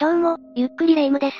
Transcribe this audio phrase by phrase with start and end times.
[0.00, 1.36] どうも、ゆっくりレ夢ムです。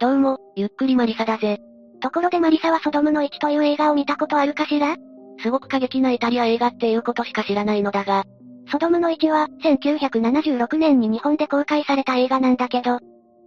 [0.00, 1.60] どうも、ゆっくりマリサだぜ。
[2.00, 4.96] ところでマリサはソドムの1という映画を見たことあるかしら？
[5.38, 8.24] すごく過激なイタリア映画っていうことしか知らないのだが。
[8.72, 12.98] ソドムの1は、1976年に日本で公開された映画なんだけど、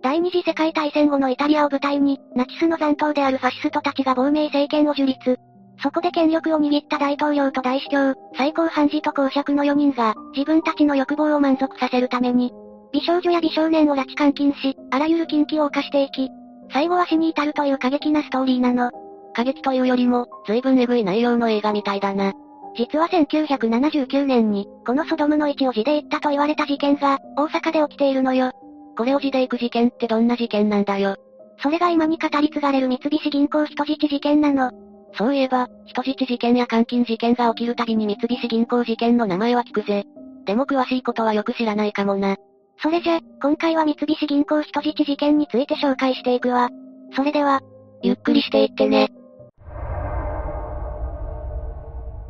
[0.02, 5.40] 第二次世界大戦後のイタリアを舞台に、ナチスの残党であるファシストたちが亡命政権を樹立。
[5.82, 12.54] そこで権力を握った大統領と大司教、最高判事と公爵の4人が、自分たちの欲望を満足させるために、
[12.94, 16.30] 美少女や美少年を拉致監禁し、あらゆる禁忌を犯していき、
[16.72, 18.92] 最後は死に至るという過激なストーリーなの。
[19.34, 22.34] 過激というよりも、随分エグい内容の映画みたいだな。
[22.76, 28.52] 実は1979年に、このソドムの位置を地で行ったと言われた事件が、大阪で起きているのよ。
[28.96, 31.16] これを地で行く事件ってどんな事件なんだよ。
[31.62, 34.72] それが今に語り継がれる三菱銀行人質事件なの。
[35.16, 40.06] そういえば、人質事件や監禁事件が起きるたびに三菱銀行事件の名前は聞くぜ。
[40.46, 42.38] でも詳しいことはよく知らないかもな。
[42.82, 46.70] それじゃ、今回は三菱銀行人質事件について紹介していくわ。
[47.16, 47.62] それでは、
[48.02, 49.10] ゆっくりしていってね。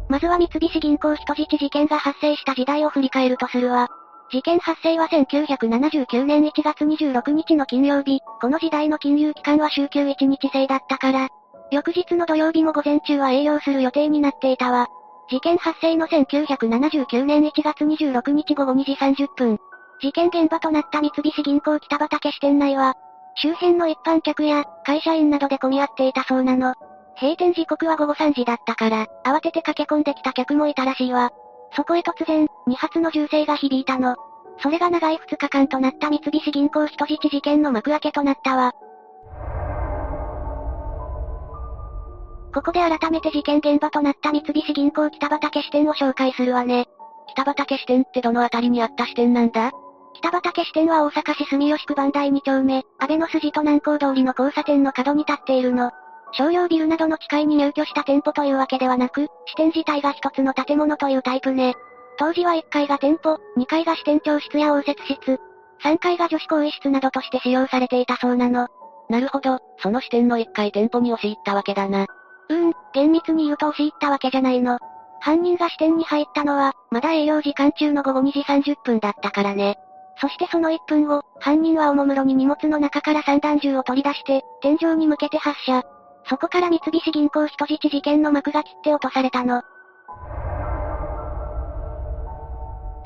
[0.10, 3.88] まずは三菱銀行人質事件が発生した時代を振り返るとするわ。
[4.32, 11.30] 事件発生は1979年1月26日の金曜日、この時代の金融機関は週休1日制だったから、
[11.72, 14.88] 翌日の土曜日も午前中は営業する予定になっていたわ。
[15.30, 19.58] 事件発生の1979年1月26日午後2時30分、
[20.04, 22.96] 事件現場となった三菱銀行北畠支店内は、
[23.36, 26.74] 周辺の一般客や会社員などで混み合っていたそうなの。
[27.16, 31.32] 閉店時刻は午後3時だったから、慌てて駆け込んできた客もいたらしいわ。
[31.74, 34.18] そこへ突然、2発の銃声が響いたの。
[34.62, 38.74] それが長い2日間となった三菱銀行人質事件の幕開けとなったわ。
[42.54, 46.88] ここで改めて事件現場となった三菱銀行北畠支店を紹介するわね。
[47.30, 49.72] 北畠支店ってどのあたりにあった支店なんだ？
[50.24, 55.92] 北畠支店は大阪市住吉区番台2丁目、安倍の筋と南高通りの交差点の角に立っているの。
[56.32, 61.76] 商用ビルなどの地階に入居した店舗というわけではなく、支店自体が一つの建物というタイプね。
[62.18, 65.42] 当時は1階が店舗、2階が支店長室や応接室、
[65.84, 68.70] 3階が女子更衣室などとして使用されていたそうなの。
[69.10, 72.08] なるほど、その支店の1階店舗に押し入ったわけだな。
[72.48, 74.80] うーん、厳密に言うと押し入ったわけじゃないの。
[75.20, 79.78] 犯人が支店に入ったのは、まだ営業時間中の午後2時30分だったからね。
[80.24, 85.84] そしてその1分後、犯人はおもむろに荷物の中から散弾銃を取り出して、天井に向けて発射。
[86.30, 89.64] そこから三菱銀行人質事件の幕が切って落とされたの。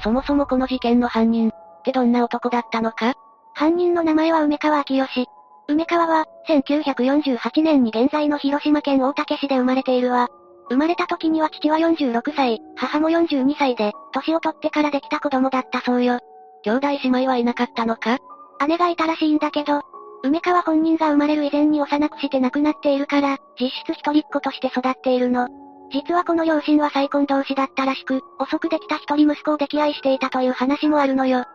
[0.03, 3.15] そもそもこの事件の犯人、ってどんな男だったのか？
[3.55, 5.25] 犯人の名前は梅川明義。
[5.67, 10.27] 梅川は、1948年に現在の広島県大竹市で生まれているわ。
[10.69, 16.19] 生まれた時には父は46歳、母も42歳で、年を取ってからできた子供だったそうよ。
[16.67, 18.19] 兄弟姉妹はいなかったのか？
[18.67, 19.83] 姉がいたらしいんだけど、
[20.23, 25.47] 梅川本人が生まれる以前に幼くして亡くなっているから、実質一人っ子として育っているの。
[25.93, 31.45] 実はこの両親は再婚同士だったらしく、遅くできた一人息子を溺愛していたという話もあるのよ。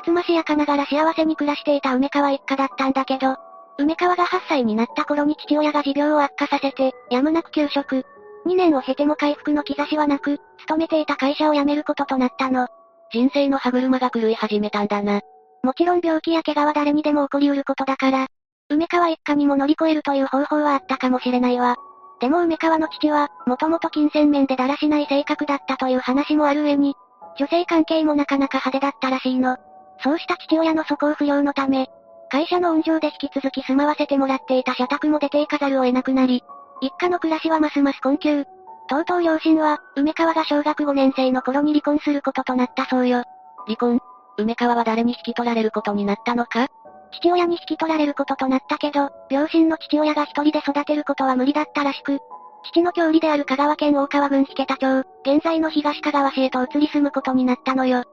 [0.00, 3.36] つつましやかながら幸せに暮らしていた梅川一家だったんだけど、
[3.76, 8.06] 梅川が8歳になった頃に父親が持病を悪化させて、やむなく休職。
[8.46, 12.68] 2年を経ても回復の兆しはなく、勤めていた会社を辞めることとなったの。
[13.12, 15.20] 人生の歯車が狂い始めたんだな。
[15.62, 18.26] もちろん病気や怪我は誰にでも起こりうることだから、
[18.68, 21.76] 梅川一家にも乗り越えるという方法はあったかもしれないわ。
[22.20, 26.94] でも梅川の父は、もともと金銭面でだらしない性格だったという話もある上に、
[27.38, 29.56] 女性関係もなかなか派手だったらしいの。
[30.02, 31.88] そうした父親の素行不良のため、
[32.30, 36.42] 会社の運上で引き続き住まわせてもらっていた社宅も出て行かざるを得なくなり、
[36.80, 38.44] 一家の暮らしはますます困窮。
[38.92, 43.24] とうとう両親は、梅川が小学5年生の頃に離婚することとなったそうよ。
[43.64, 44.00] 離婚？
[44.36, 46.66] 梅川は誰に引き取られることになったのか？
[47.12, 52.18] 父親に引き取られることとなったけど、両親の父親が一人で育てることは無理だったらしく、
[52.64, 58.04] 父の郷里である香川県大川郡引田町、現在の東香川市へと移り住むことになったのよ。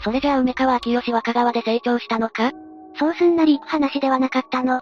[0.00, 2.50] それじゃあ梅川明義は香川で成長したのか？
[2.98, 4.80] そうすんなり行く話ではなかったの。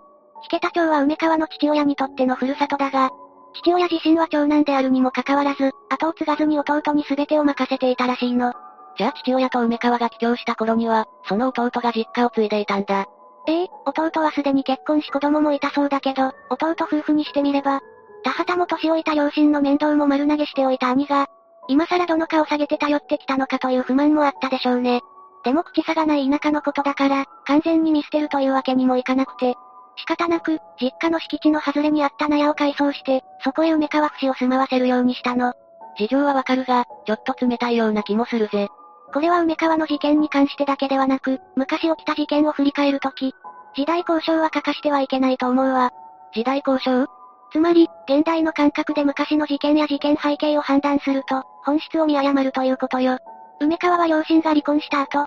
[0.52, 3.10] 引田町は梅川の父親にとってのふるさとだが、
[3.54, 8.52] 父親自身は長男であるにもかかわらず、後を継がずに弟に全てを任せていたらしいの。
[8.96, 13.06] じゃあ父親と梅川が帰郷した頃には、その弟が実家を継いでいたんだ。
[13.46, 17.80] ええ弟はすでに結婚し子供もいたそうだけど、弟夫婦にしてみれば、
[18.22, 21.26] 田畑も年老いた両親の面倒も丸投げしておいた兄が、
[21.68, 25.00] 今更どの顔下げて頼ってきたのかという不満もあったでしょうね。
[25.44, 29.56] でも口差がない田舎のことだから、完全に見捨てるというわけにもいかなくて。
[29.96, 35.54] 仕方なく、実家の敷地の外れにあった納屋を改装して、そこへ梅川節を住まわせるようにしたの。
[35.96, 38.68] 事情はわかるが、ちょっと冷たいような気もするぜ。
[39.12, 43.32] これは梅川の事件に関してだけではなく、昔起きた事件を振り返るとき、
[43.76, 45.92] 時代交渉は欠かしてはいけないと思うわ。
[46.32, 47.06] 時代交渉？
[47.52, 53.18] つまり、現代の感覚で昔の事件や事件背景を判断すると、本質を見誤るということよ。
[53.60, 55.26] 梅川は両親が離婚した後、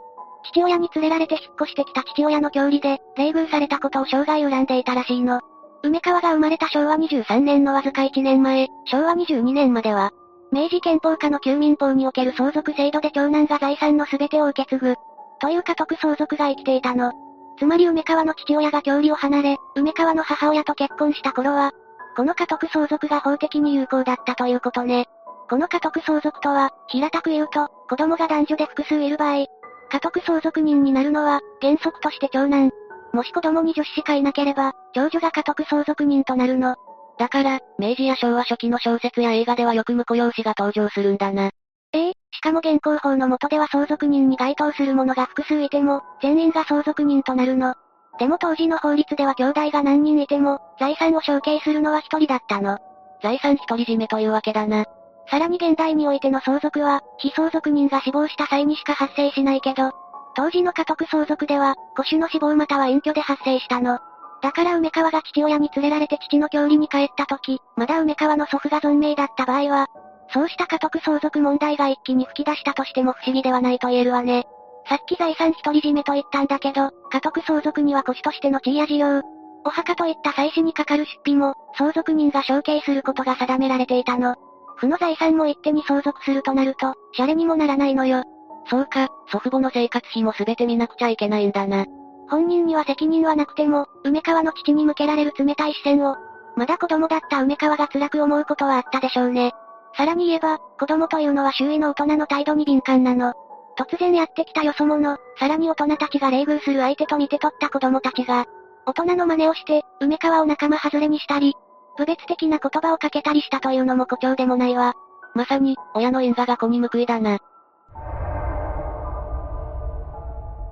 [0.52, 5.42] 父親に連れられて引っ越してきた父親の郷里で、冷遇されたことを生涯恨んでいたらしいの。
[5.84, 10.12] 梅川が生まれた昭和23年のわずか1年前、昭和22年までは、
[10.52, 14.96] 明治憲法下の旧民法における相続制度で長男が財産の全てを受け継ぐ、
[15.40, 17.12] という家督相続が生きていたの。
[17.60, 21.72] つまり梅川の父親が郷里を離れ、梅川の母親と結婚した頃は、
[22.16, 25.08] この家督相続が法的に有効だったということね。
[25.50, 29.46] この家督相続とは、平たく言うと、子供が男女で複数いる場合、
[29.90, 32.72] 家督相続人になるのは、原則として長男。
[33.14, 36.76] もし子供に女子しかいなければ、長女が家督相続人となるの。
[37.18, 41.50] だから、明治や昭和初期の小説や映画ではよく婿養子が登場するんだな。
[41.94, 47.74] ええしかも現行法の下では相続人に該当する者が複数いても、全員が相続人となるの。
[48.20, 52.78] でも当時の法律では兄弟が何人いても、財産を承継するのは一人だったの。
[53.24, 54.86] 財産独り占めというわけだな。
[55.30, 59.92] さらに現代においての相続は、非相続人が死亡した際にしか発生しないけど、
[60.36, 64.00] 当時の家督相続では、子主の死亡または隠居で発生したの。
[64.42, 69.88] だから梅川が父親に連れられて父の郷里に帰った時、まだ梅川の祖父が存命だった場合は、
[70.32, 74.46] そうした家督相続問題が一気に吹き出したとしても不思議ではないと言えるわね。
[74.88, 79.22] さっき財産独り占めと言ったんだけど、家督相続には腰としての地位や事業、
[79.66, 84.36] お墓といった祭祀にかかる出費も、相続人が承継することが定められていたの。
[84.78, 88.24] 負の財産も一手に相続するとなると、シャレにもならないのよ。
[88.70, 91.86] そうか、祖父母の生活費も全て見なくちゃいけないんだな。
[92.30, 96.16] 本人には責任はなくても、梅川の父に向けられる冷たい視線を、
[96.56, 99.54] まだ子供だった梅川が辛く思うことはあったでしょうね。
[99.96, 103.34] さらに言えば、子供というのは周囲の大人の態度に敏感なの。
[103.78, 108.46] 突然やってきたよそ者、さらに大人たちが冷遇する相手と見て取った子供たちが、
[108.86, 111.56] 大人の真似をして、梅川を仲間外れにしたり、
[111.98, 114.94] 部別的な言葉をかけたりしたというのも誇張でもないわ。
[115.34, 117.40] まさに、親の因果が子に報いだな。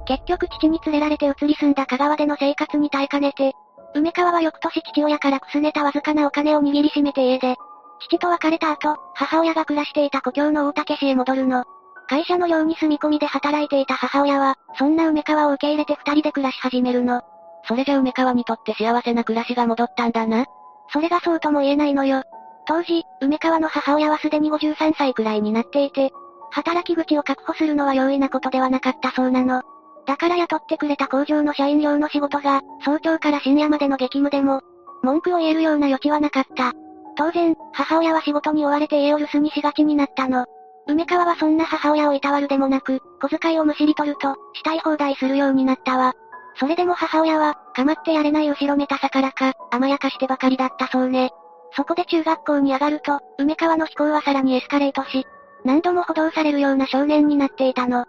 [0.06, 3.54] 結局父に連れられて移り住んだ香川での生活に耐えかねて、
[3.96, 7.56] 梅川は翌年父親からくすねたわずかなお金を握りしめて家で、
[8.00, 11.64] 父と別れた後、母親が暮らしていた故郷の大竹市へ戻るの。
[12.08, 17.22] 会社のように住み込みで働いていた母親は、そんな梅川を受け入れて二人で暮らし始めるの。
[17.68, 20.46] それじゃ梅川にとって幸せな暮らしが戻ったんだな。
[20.90, 22.24] それがそうとも言えないのよ。
[22.68, 26.12] 当時、梅川の母親はすでに53歳くらいになっていて、
[26.52, 29.62] 働き口を確保するのは容易なことではなかったそうなの。
[30.06, 34.62] だから雇ってくれた工場の社員用の仕事が、早朝から深夜までの激務でも、
[35.04, 36.74] 文句を言えるような余地はなかった。
[37.18, 40.46] 当然、母親は仕事に追われて家を留守にしがちになったの。
[40.88, 46.14] 梅川はそんな母親をいたわるでもなく、小遣いをむしり取ると、したい放題するようになったわ。
[46.58, 51.32] それでも母親は、構ってやれない後ろめたさからか、甘やかしてばかりだったそうね。
[51.76, 55.26] そこで中学校に上がると、梅川の飛行はさらにエスカレートし、
[55.66, 58.06] 何度も補導されるような少年になっていたの。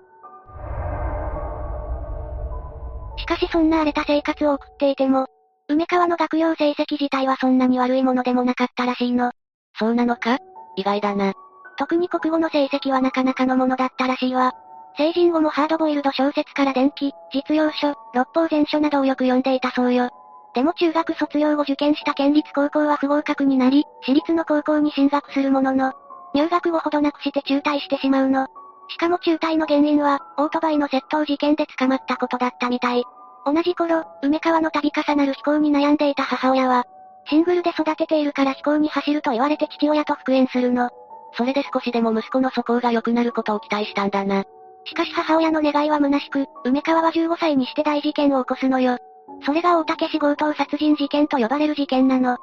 [3.18, 5.26] しかしそんな荒れた生活を送っていても、
[5.68, 9.32] 梅川の学業成績自体はそんなに悪いものでもなかったらしいの。
[9.78, 10.38] そうなのか？
[10.76, 11.32] 意外だな。
[11.76, 14.52] 特に国語の成績はなかなかのものだったらしいわ。
[14.96, 20.10] 成人後もハードボイルド小説から電気、実用書、六法全書などをよく読んでいたそうよ。
[20.54, 25.92] でも中学卒業後受験した県立高校は不合格になり、私立の高校に進学するものの、
[26.34, 28.46] 入学後ほどなくして中退してしまうの。
[28.88, 33.04] しかも中退の原因は、オートバイの窃盗事件で捕まったことだったみたい。
[33.44, 36.84] 同じ頃、梅川の度重なる飛行に悩んでいた母親は、
[37.28, 40.88] シングルで育てているから飛行に走ると言われて父親と復縁するの。
[41.36, 44.44] それで少しでも息子の素行が良くなることを期待したんだな。
[44.86, 48.98] しかし母親の願いは虚しく、梅川は15歳にして大事件を起こすのよ。
[49.44, 52.38] それが大竹市強盗殺人事件と呼ばれる事件なの。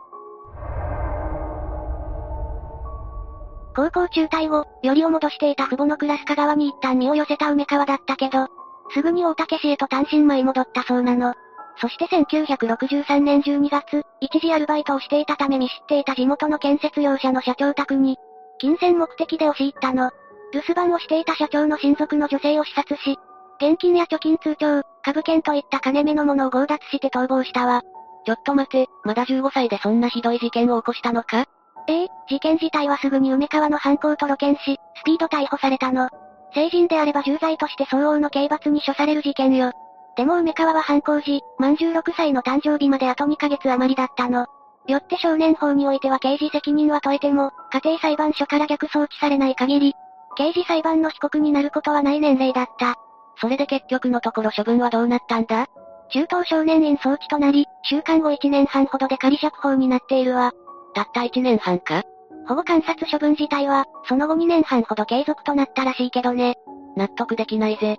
[3.76, 8.48] 高校中退後、よりを戻していた父母の暮らす香川に一旦身を寄せた梅川だったけど、
[8.94, 11.34] すぐに大竹市へと単身舞い戻ったそうなの。
[11.78, 18.18] そして1963年12月、一時アルバイトをしていたため見知っていた地元の建設業者の社長宅に、
[18.60, 20.12] 金銭目的で押し入ったの。
[20.54, 23.18] 留守番をしていた社長の親族の女性を視察し、
[23.60, 27.82] 現金や貯金通帳、株券といった金目のものを強奪して逃亡したわ。
[28.26, 31.46] ちょっと待て、まだ15歳でそんなひどい事件を起こしたのか？
[31.88, 36.10] ええ、事件自体はすぐに梅川の犯行と露見し、スピード逮捕されたの。
[36.54, 39.72] 成人であれば重罪として相応の刑罰に処される事件よ。
[40.16, 44.46] でも梅川は犯行時、満16歳の誕生日まであと2ヶ月余りだったの。
[44.88, 49.96] よって少年法においては刑事責任は問えても、家庭裁判所から逆送致されない限り、
[50.36, 52.96] 刑事裁判の被告になることはない年齢だった。
[53.40, 55.68] それで結局のところ処分はどうなったんだ？
[56.10, 60.52] 中等少年院送致となり、週間後1年半ほどで仮釈放になっているわ。
[60.94, 62.04] たった1年半か？
[62.48, 66.56] 保護観察処分自体は、その後2年半ほど継続となったらしいけどね。
[66.96, 67.98] 納得できないぜ。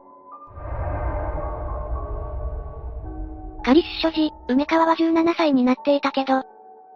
[3.65, 6.43] 仮出所時、梅川は17歳になっていたけど、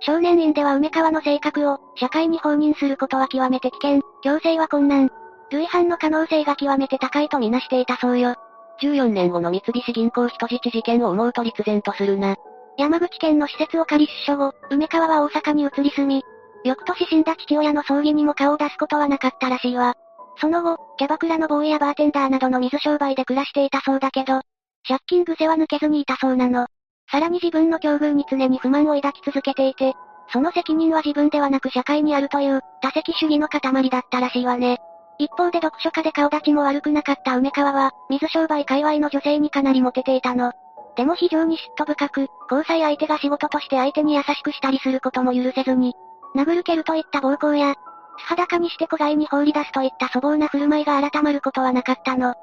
[0.00, 5.10] 少年院では梅川の性格を、社会に放任することは極めて危険、強制は困難。
[5.50, 8.36] 類犯の可能性が極めて高いとみなしていたそうよ。
[8.82, 12.36] 14年後の三菱銀行人質事件を思うと立然とするな。
[12.76, 16.22] 山口県の施設を仮出所後、梅川は大阪に移り住み、
[16.64, 19.94] 翌年死んだ父親の葬儀にも顔を出すことはなかったらしいわ。
[20.40, 24.42] その後、キャバクラのボーイやバーテンダーなどの水商売で暮らしていたそうだけど、
[24.86, 26.66] 借金癖は抜けずにいたそうなの。
[27.10, 29.94] さらに自分の境遇に常に不満を抱き続けていて、
[30.32, 34.78] その責任は自分ではなく社会にあるという、多責主義の塊だったらしいわね。
[35.18, 40.52] 一方で読書家で顔立ちも悪くなかった梅川は、水商売界隈の女性にかなりモテていたの。
[40.96, 45.94] でも非常に嫉妬深く、交際相手が仕事として相手に優しくしたりすることも許せずに、
[46.36, 47.74] 殴る蹴るといった暴行や、
[48.18, 52.34] 素裸にして子飼いに放り出すといった粗暴な振る舞いが改まることはなかったの。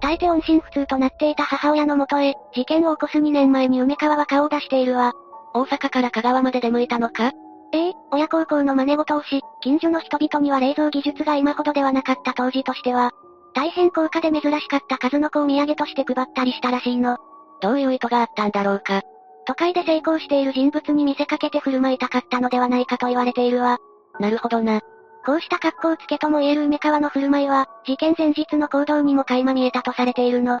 [0.00, 5.12] 大抵音信不通となっていた母親のもとへ、事件を起こす2年前に梅川は顔を出しているわ。
[5.54, 7.32] 大阪から香川まで出向いたのか？
[7.72, 13.12] ええ、親孝行の真似事をし、近所の人々には冷蔵技術が今ほどではなかった当時としては、
[13.54, 17.18] 大変高価で珍しかった数の子を土産として配ったりしたらしいの。
[17.60, 19.02] どういう意図があったんだろうか。
[19.46, 23.78] 都会で成功している人物に見せかけて振る舞いたかったのではないかと言われているわ。
[24.20, 24.80] なるほどな。
[25.24, 30.60] こうした格好つけとも言える梅川の振る舞いは、事件前日の行動にも垣間見えたとされているの。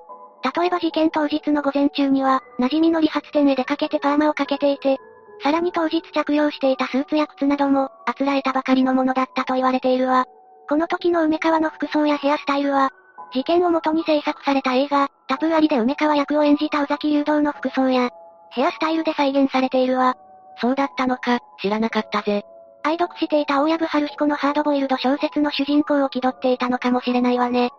[0.56, 4.98] 例えば事件当日の午前中には、馴染みの理髪店へ出かけてパーマをかけていて、
[5.42, 10.26] さらに当日着用していたスーツや靴なども、あつらえたばかりのものだったと言われているわ。
[10.68, 12.90] この時の梅川の服装やヘアスタイルは、
[13.32, 18.10] 事件を元に制作された映画、タプーアリで梅川役を演じた宇崎竜道の服装や、
[18.50, 20.16] ヘアスタイルで再現されているわ。
[20.60, 22.44] そうだったのか、知らなかったぜ。
[22.82, 27.70] 愛読していた大藪春彦のハードボイルド小説の主人公を気取っていたのかもしれないわね。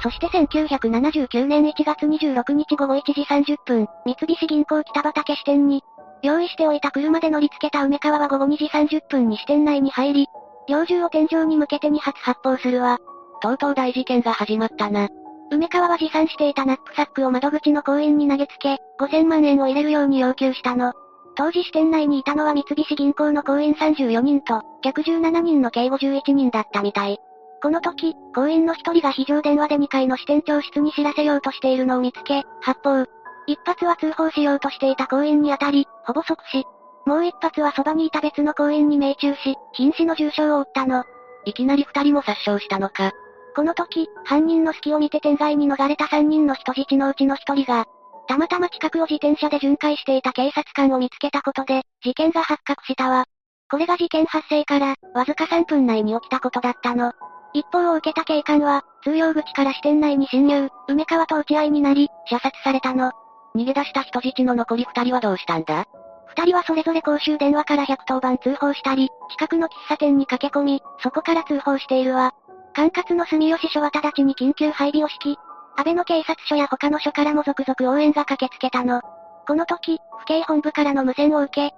[0.00, 5.82] そして1979年1月26日午後1時30分、三菱銀行北畑支店に、
[6.22, 10.26] 用意しておいた車で乗り付けた梅川は午後2時30分に支店内に入り、
[10.68, 12.98] 猟銃を天井に向けて2発発砲するわ。
[13.40, 15.08] とうとう大事件が始まったな。
[15.50, 20.92] 梅川は持参していたナップサックを窓口の行員に投げつけ、5000万円を入れるように要求したの。
[21.36, 27.18] 当時支店内にいたのは三菱銀行の行員34人と、客17人の計51人だったみたい。
[27.60, 33.04] この時、行員の一人が非常電話で2階の支店長室に知らせようとしているのを見つけ、発砲。
[33.46, 36.64] 一発は通報しようとしていた行員に当たり、ほぼ即死。
[37.06, 41.04] もう一発はそばにいた別の行員に命中し、瀕死の重傷を負ったの。
[41.46, 43.12] いきなり二人も殺傷したのか。
[43.56, 47.86] この時、犯人の隙を見て天外に逃れた三人の人質のうちの一人が、
[48.28, 53.24] たまたま近くを自転車で巡回していた警察官を見つけたことで、事件が発覚したわ。
[53.70, 57.12] これが事件発生から、わずか3分内に起きたことだったの。
[57.58, 63.10] 一報を受けた警官は、通用口から支店内に侵入、梅川と打ち合いになり、射殺されたの。
[63.56, 65.86] 逃げ出した人質の残り二人はどうしたんだ？
[66.28, 72.32] 二人はそれぞれ公衆電話から110番通報したり、近くの喫茶店に駆け込み、そこから通報しているわ。
[72.74, 75.38] 管轄の住吉署は直ちに緊急配備を敷き、
[75.76, 79.00] 安倍の警察署や他の署からも続々応援が駆けつけたの。
[79.48, 81.74] この時、府警本部からの無線を受け、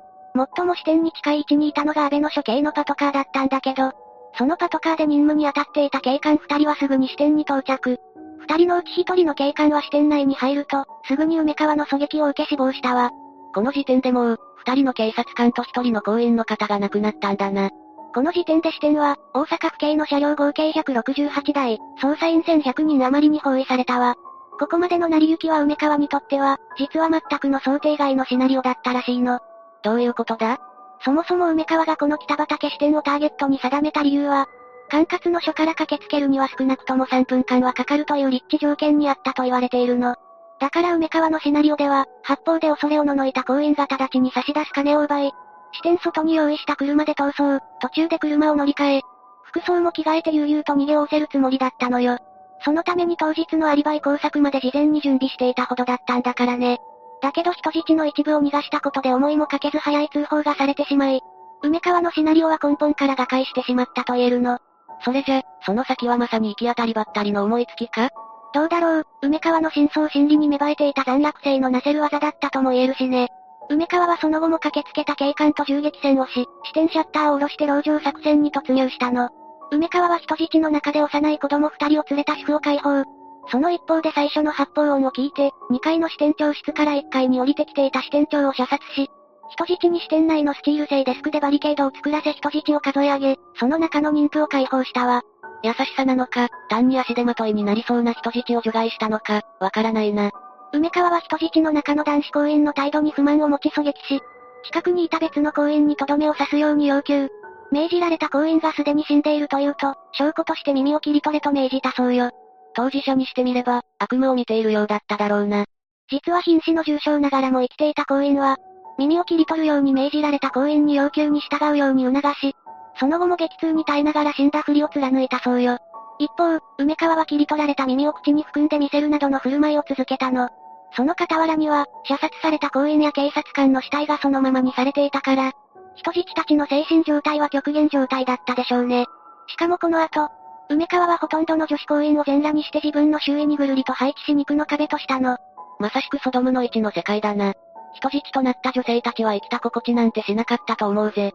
[0.57, 3.93] 最も支店に近い位置にいたのが安倍の署警のパトカーだったんだけど、
[4.35, 7.99] そのパトカーで任務に当たっていた警官二人はすぐに支店に到着。
[8.39, 13.11] 二人のうち一人の警官は支店内に入ると、すぐに梅川の狙撃を受け死亡したわ。
[13.55, 17.71] この時点でもう、二人の警察官と一人の行員の方が亡くなったんだな。
[18.15, 24.17] この時点で支店は、大阪府警の車両合計168台、捜査員1100人余りに包囲されたわ。
[24.59, 29.41] ここまでの成り行きは梅川にとっては、実は全くの想定外のシナリオだったらしいの。
[29.83, 30.61] どういうことだ？
[31.05, 34.47] そもそも梅川がこの北畠支店をターゲットに定めた理由は、
[34.91, 40.17] 管轄の署から駆けつけるには少なくとも3分間はかかるという立地条件にあったと言われているの。
[40.59, 45.33] だから梅川のシナリオでは、発砲で恐れをののいた行員が直ちに差し出す金を奪い、
[45.73, 49.03] 支店外に用意した車で逃走、途中で車を乗り換え、
[49.45, 52.19] 服装も着替えて悠々と逃げおせるつもりだったのよ。
[52.63, 56.79] そのために当日のアリバイ工作まで事前に準備していたほどだったんだからね。
[57.23, 61.21] だけど人質の一部を逃がしたことで思いもかけず早い通報がされてしまい、
[61.63, 64.59] 梅川のシナリオは根本から瓦解してしまったと言えるの。
[65.05, 68.11] それじゃ、その先はまさに行き当たりばったりの思いつきか？
[68.53, 73.29] どうだろう、梅川の真相心理に芽生えていた残落性のなせる技だったとも言えるしね。
[73.69, 79.31] 梅川はその後も駆けつけた警官と銃撃戦をし、支店シャッターを下ろして籠城作戦に突入したの。
[79.71, 83.05] 梅川は人質の中で幼い子供二人を連れた主婦を解放。
[83.51, 89.11] その一方で最初の発砲音を聞いて、2階の支店長室から1階に降りてきていた支店長を射殺し、
[89.51, 95.23] 人質に支店内のスチール製デスクでバリケードを作らせ人質を数え上げ、その中の妊婦を解放したわ。
[95.63, 100.31] 優しさなのか、単に足手まといになりそうな人質を除外したのか、わからないな。
[100.73, 104.21] 梅川は人質の中の男子行員の態度に不満を持ち狙撃し、
[104.65, 107.29] 近くにいた別の行員にとどめを刺すように要求。
[107.73, 112.31] 命じられた行員がすでに死んでいるというと、証拠として耳を切り取れと命じたそうよ。
[112.75, 115.65] 当事者にしてみれば、悪夢を見ているようだっただろうな。
[116.09, 118.57] 実は瀕死の重傷ながらも生きていた行員は、
[118.99, 122.55] 耳を切り取るように命じられた行員に要求に従うように促し、
[122.99, 125.79] その後も激痛に耐えながら死んだふりを貫いたそうよ。
[126.19, 130.51] 一方、梅川は切り取られた耳を口に含んで見せるなどの振る舞いを続けたの。
[130.95, 135.53] その傍らには、射殺された行員や警察官の死体がそのままにされていたから、
[135.95, 139.07] 人質たちの精神状態は極限状態だったでしょうね。
[139.47, 140.29] しかもこの後、
[140.71, 145.37] 梅川はほとんどの女子行員を全裸にして自分の周囲にぐるりと配置し肉の壁としたの。
[145.81, 147.55] まさしくソドムの一の世界だな。
[147.93, 151.33] 人質となった女性たちは生きた心地なんてしなかったと思うぜ。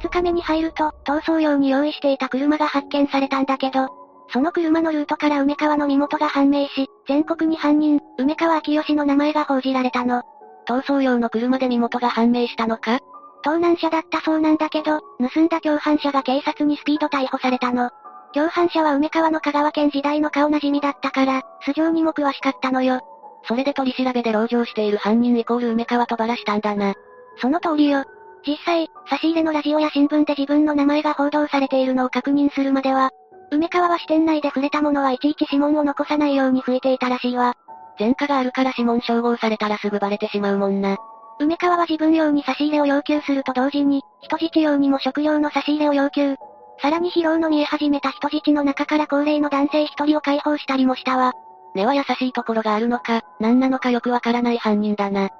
[0.00, 3.88] 二日目に入ると、逃走用に用意していた車が発見されたんだけど、
[4.32, 10.22] その車のルートから梅川の身元が判明し、全国に犯人、梅川明義の名前が報じられたの。
[10.68, 13.00] 逃走用の車で身元が判明したのか？
[13.42, 17.90] 盗難車だったそうなんだけど、盗んだ共犯者が警察にスピード逮捕されたの。
[18.32, 23.00] 共犯者は梅川の香川県時代の顔なじみだったから、素性にも詳しかったのよ。
[23.44, 26.94] それで取り調べで籠城している犯人イコール梅川とばらしたんだな。
[27.40, 28.04] その通りよ。
[28.46, 33.10] 実際、差し入れのラジオや新聞で自分の名前が報道されているのを確認するまでは、
[33.50, 37.54] 梅川は支店内で触れたものはいちいち指紋を残さないように拭いていたらしいわ。
[37.98, 40.96] 前科があるから指紋照合されたらすぐバレてしまうもんな。
[41.40, 46.36] 梅川は自分用に差し入れを要求すると同時に、人質用にも食料の差し入れを要求。
[46.82, 51.32] さらに疲労の見え始めた人質の中から高齢の男性一人を解放したりもしたわ。
[51.74, 55.30] 根は優しいところがあるのか、何なのかよくわからない犯人だな。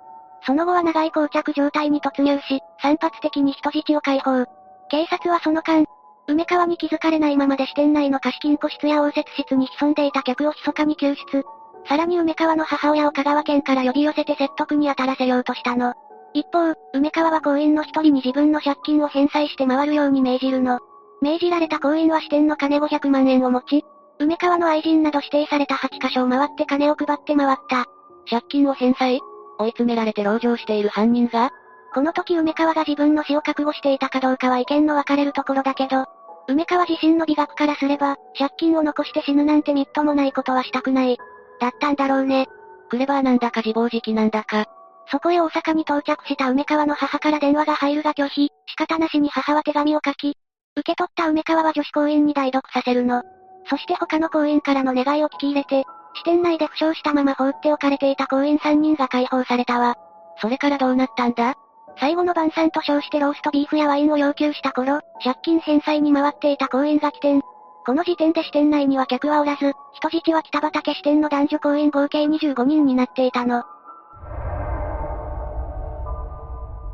[0.47, 4.47] その後は長い膠着状態に突入し、散発的に人質を解放。
[4.89, 5.85] 警察はその間、
[6.29, 11.45] 梅川に気づかれないままで支店内の貸金庫室や応接室に潜んでいた客を密かに救出。
[11.87, 15.95] さらに梅川の母親を香川県から呼び寄せて説得に当たらせようとしたの。
[16.33, 20.79] 一方、梅川は行員の一人に自分の借金を返済して回るように命じるの。
[21.21, 23.85] 命じられた行員は支店の金500万円を持ち、
[24.19, 27.87] 梅川の愛人など指定された8カ所を回って金を配って回った。
[28.29, 29.21] 借金を返済？
[29.59, 31.51] 追い詰められて籠城している犯人が？
[31.93, 36.05] この時梅川が自分の死を覚悟していたかどうかは意見の分かれるところだけど、
[36.47, 41.19] 梅川自身の美学からすれば、借金を残して死ぬなんてみっともないことはしたくない。
[41.61, 42.49] だったんだろうね。
[42.89, 44.67] クレバーなんだか自暴自棄なんだか。
[45.11, 50.37] そこへ大阪に到着した梅川の母から電話が入るが拒否、仕方なしに母は手紙を書き、
[50.77, 53.23] 受け取った梅川は女子行員に代読させるの。
[53.69, 59.97] そして他の行員からの願いを聞き入れて、支店内で負傷したまま放っておかれていた行員3人が解放されたわ。
[60.41, 61.55] それからどうなったんだ？
[61.99, 67.43] 最後の晩餐と称してローストビーフやワインを要求した頃、借金返済に回っていた行員が起点。
[67.91, 73.65] この時点で支店内には客はおらず、人質は北畠支店の男女行員合計25人になっていたの。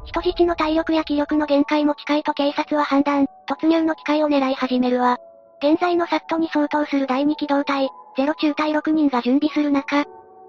[0.07, 5.19] 人質の体力や気力の限界も近いと警察は判断、突入の機会を狙い始めるわ。
[5.63, 10.07] 現在のサットに相当する第2機動隊、ゼロ中隊6人が準備する中、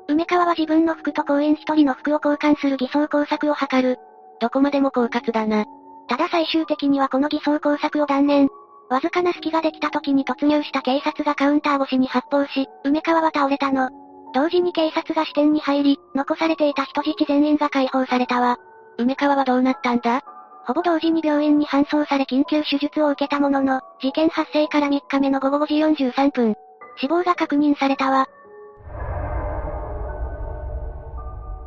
[0.07, 3.99] 梅川は自分の服と行員1人の服を交換する偽装工作を図る。
[4.39, 5.65] どこまでも狡猾だな。
[6.07, 8.47] ただ最終的にはこの偽装工作を断念。
[8.89, 13.89] わずかな隙ができた時に突入した警察がカウンター越しに発砲し、梅川は倒れたの。
[14.34, 18.58] 同時に警察が支店に入り、残されていた人質全員が解放されたわ。
[18.97, 20.21] 梅川はどうなったんだ？
[20.65, 26.56] ほぼ同時に病院に搬送され緊急手術を受けたものの、事件発生から3日目の午後5時43分、
[26.97, 28.28] 死亡が確認されたわ。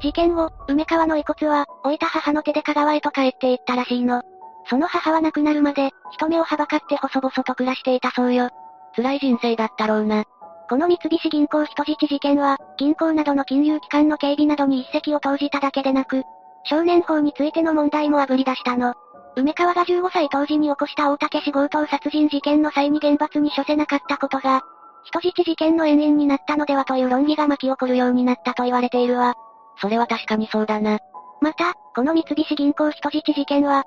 [0.03, 4.23] 事件後、梅川の遺骨は、置いた母の手で香川へと帰っていったらしいの。
[4.71, 8.51] その母は亡くなるまで、人目をはばかって細々と暮らしていたそうよ。
[8.95, 10.25] 辛い人生だったろうな。
[10.69, 16.23] この三菱銀行人質事件は、銀行などの金融機関の警備などに一石を投じただけでなく、
[16.63, 18.95] 少年法についての問題もあぶり出したの。
[19.35, 24.63] 梅川が15歳当時に起こした大竹市強盗殺人事件の際に厳罰に処せなかったことが、
[25.03, 29.35] 人質事件の遠因になったのではという論議が巻き起こるようになったと言われているわ。
[29.81, 31.01] それは確かにそうだな。
[31.41, 33.85] また、この三菱銀行人質事件は、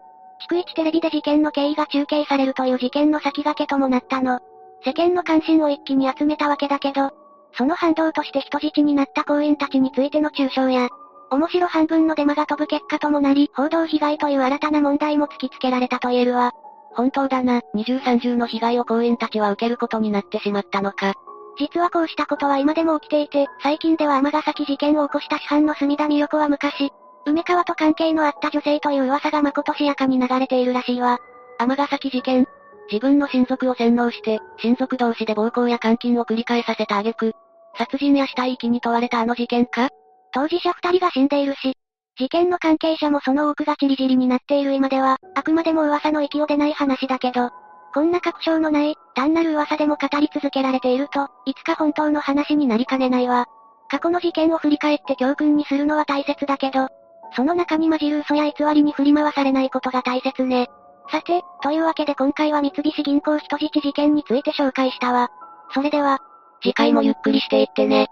[0.49, 4.39] 逐一テレビで事件の経緯が中継されるという事件の先駆けともなったの。
[4.85, 7.11] 世間の関心を一気に集めたわけだけど、
[7.57, 10.89] その反動として人質になった行員たちについての中傷や、
[11.31, 16.51] 面白半分のデマが飛ぶ結果ともなり、報道被害という新たな問題も突きつけられたと言えるわ。
[16.95, 21.13] 本当だな、二重三重の被害を行員たちは受けることになってしまったのか。
[21.57, 26.91] 実はこうしたことは今でも起きていて、最近では尼崎事件を起こした市販の隅田美代子は昔、
[27.25, 31.19] 梅川と関係のあった女性という噂がまことしやかに流れているらしいわ。
[31.59, 32.47] 尼崎事件
[32.91, 37.33] 自分の親族を洗脳して、親族同士で暴行や監禁を繰り返させた挙句、
[37.77, 39.89] 殺人や死体遺棄に問われたあの事件か？
[40.33, 41.73] 当事者二人が死んでいるし、
[42.17, 47.51] 事件の関係者もその多くがチリチリになっている今では、あくまでも噂の域を出ない話だけど、
[47.93, 53.45] こんな確証のない、単なる噂でも語り続けられていると、いつか本当の話になりかねないわ。
[53.89, 56.89] 過去の事件を振り返って教訓にするのは大切だけど、
[57.35, 60.69] その中に混じる嘘や偽りに振り回されないことが大切ね。
[61.11, 65.29] さて、というわけで今回は三菱銀行人質事件について紹介したわ。
[65.73, 66.19] それでは、
[66.61, 68.09] 次回もゆっくりしていってね。